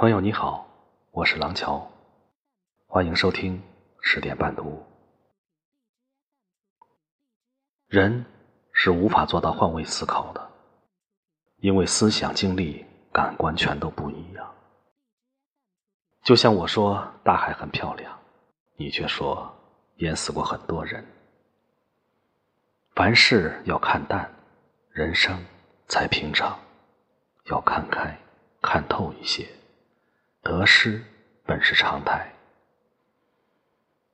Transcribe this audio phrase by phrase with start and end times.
[0.00, 0.66] 朋友你好，
[1.10, 1.86] 我是廊桥，
[2.86, 3.62] 欢迎收听
[4.00, 4.82] 十点半读。
[7.86, 8.24] 人
[8.72, 10.50] 是无法做到换位思考的，
[11.58, 14.54] 因为思想、经历、感官全都不一样。
[16.22, 18.18] 就像我说大海很漂亮，
[18.76, 19.54] 你却说
[19.96, 21.04] 淹死过很多人。
[22.94, 24.32] 凡事要看淡，
[24.92, 25.38] 人生
[25.88, 26.58] 才平常；
[27.50, 28.18] 要看开、
[28.62, 29.46] 看透一些。
[30.72, 31.02] 失
[31.44, 32.32] 本是常态，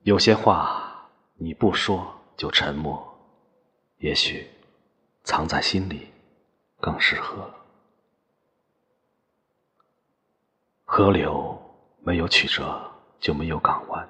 [0.04, 3.06] 有些话你不说就沉默，
[3.98, 4.50] 也许
[5.22, 6.10] 藏在心里
[6.80, 7.52] 更适合。
[10.86, 11.60] 河流
[12.00, 14.08] 没有曲折就没有港湾，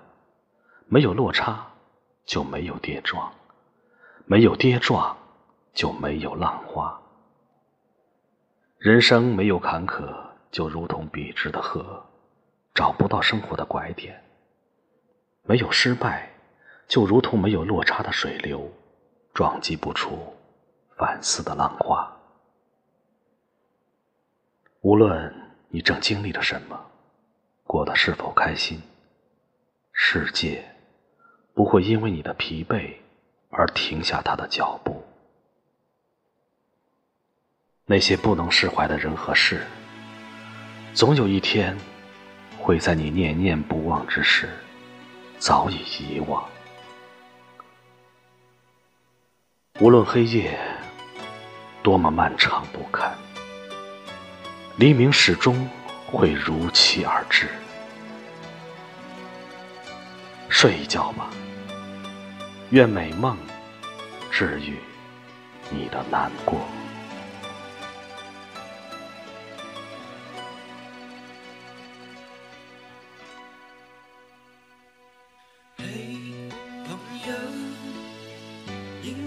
[0.86, 1.66] 没有落差
[2.24, 3.34] 就没有跌撞，
[4.24, 5.16] 没有跌撞
[5.74, 7.02] 就没有浪花。
[8.78, 10.24] 人生没有坎坷。
[10.52, 12.05] 就如同笔直的河，
[12.76, 14.14] 找不到生活的拐点；
[15.44, 16.30] 没有失败，
[16.86, 18.70] 就如同没有落差的水流，
[19.32, 20.36] 撞击不出
[20.98, 22.14] 反思的浪花。
[24.82, 25.34] 无论
[25.70, 26.78] 你正经历着什么，
[27.64, 28.82] 过得是否开心，
[29.92, 30.62] 世界
[31.54, 32.94] 不会因为你的疲惫
[33.48, 35.02] 而停下它的脚步。
[37.86, 39.64] 那些不能释怀的人和事。
[40.92, 41.76] 总有一天，
[42.66, 44.48] 会在你念念不忘之时，
[45.38, 46.44] 早已遗忘。
[49.78, 50.58] 无论黑夜
[51.80, 53.16] 多么漫长不堪，
[54.78, 55.70] 黎明始终
[56.08, 57.48] 会如期而至。
[60.48, 61.30] 睡一觉吧，
[62.70, 63.38] 愿美梦
[64.32, 64.76] 治愈
[65.70, 66.58] 你的难过。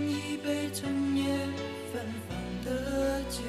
[0.08, 1.28] 一杯陈年
[1.92, 3.42] 芬芳的酒，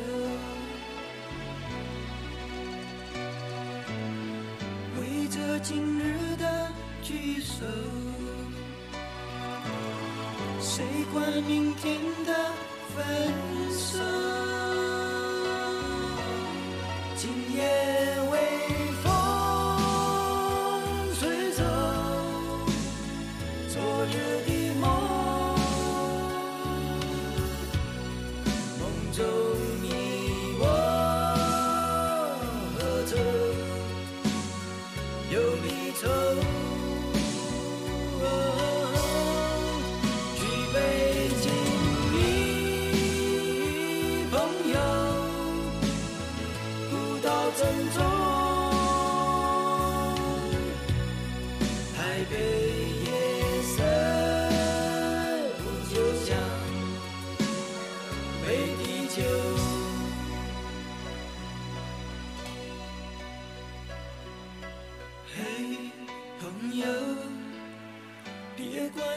[4.98, 6.70] 为这今日的
[7.02, 7.64] 聚首，
[10.60, 12.34] 谁管明天的
[12.94, 13.04] 分
[13.70, 13.98] 手？
[17.16, 18.09] 今夜。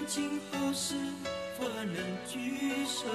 [0.06, 0.96] 今后是
[1.58, 1.96] 否能
[2.28, 3.08] 聚首？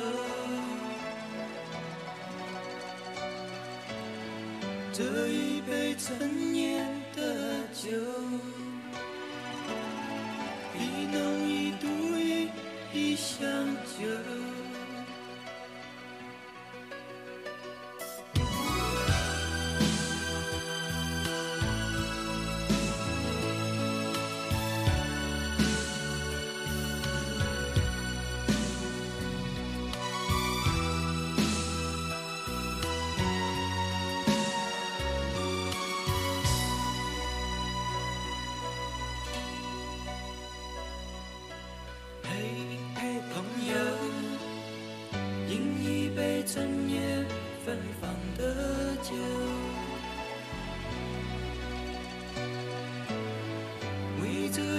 [4.93, 6.84] 这一杯陈年
[7.15, 7.91] 的酒，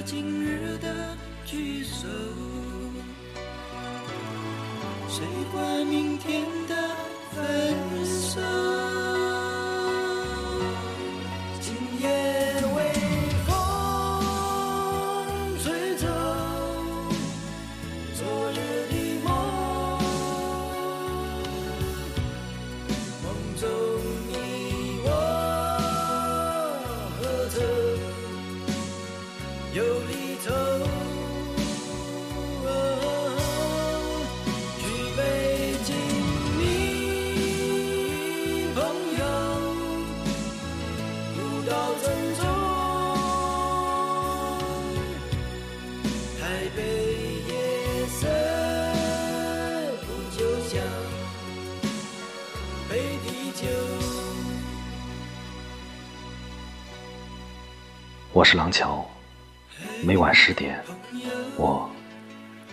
[0.05, 2.07] 今日的聚首，
[5.09, 6.75] 谁管明天的
[7.31, 8.88] 分手？
[42.01, 42.43] 郑重
[46.39, 46.41] 台
[46.75, 46.81] 北
[47.47, 48.27] 夜色
[50.37, 50.81] 就像
[58.31, 59.09] 我是廊桥
[60.03, 60.83] 每晚十点
[61.57, 61.89] 我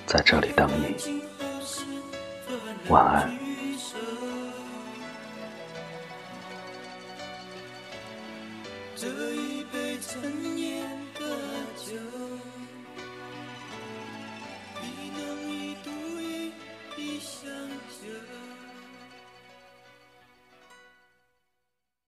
[0.07, 1.27] 在这里等你。
[2.89, 3.46] 晚安。
[8.99, 10.76] 这一杯陈年